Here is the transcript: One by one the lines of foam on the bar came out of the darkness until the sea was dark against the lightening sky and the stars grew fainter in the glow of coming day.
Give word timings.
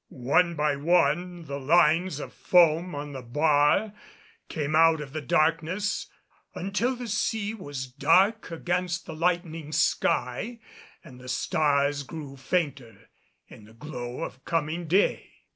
One 0.09 0.55
by 0.55 0.77
one 0.77 1.45
the 1.45 1.59
lines 1.59 2.19
of 2.19 2.33
foam 2.33 2.95
on 2.95 3.11
the 3.11 3.21
bar 3.21 3.93
came 4.49 4.75
out 4.75 4.99
of 4.99 5.13
the 5.13 5.21
darkness 5.21 6.07
until 6.55 6.95
the 6.95 7.07
sea 7.07 7.53
was 7.53 7.85
dark 7.85 8.49
against 8.49 9.05
the 9.05 9.13
lightening 9.13 9.71
sky 9.71 10.59
and 11.03 11.19
the 11.19 11.29
stars 11.29 12.01
grew 12.01 12.35
fainter 12.35 13.09
in 13.47 13.65
the 13.65 13.73
glow 13.75 14.21
of 14.23 14.43
coming 14.43 14.87
day. 14.87 15.33